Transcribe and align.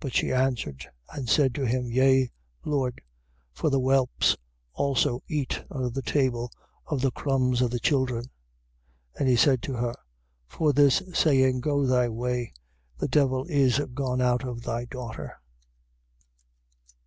But 0.00 0.14
she 0.14 0.30
answered 0.30 0.86
and 1.10 1.26
said 1.26 1.54
to 1.54 1.64
him: 1.66 1.90
Yea, 1.90 2.30
Lord; 2.66 3.00
for 3.54 3.70
the 3.70 3.78
whelps 3.78 4.36
also 4.74 5.22
eat 5.26 5.64
under 5.70 5.88
the 5.88 6.02
table 6.02 6.52
of 6.84 7.00
the 7.00 7.10
crumbs 7.10 7.62
of 7.62 7.70
the 7.70 7.78
children. 7.80 8.24
7:29. 9.14 9.20
And 9.20 9.28
he 9.30 9.36
said 9.36 9.62
to 9.62 9.72
her: 9.72 9.94
For 10.46 10.74
this 10.74 11.02
saying, 11.14 11.60
go 11.62 11.86
thy 11.86 12.10
way. 12.10 12.52
The 12.98 13.08
devil 13.08 13.46
is 13.48 13.78
gone 13.94 14.20
out 14.20 14.44
of 14.44 14.64
thy 14.64 14.84
daughter. 14.84 15.38